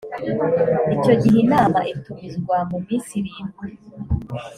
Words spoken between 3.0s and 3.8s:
irindwi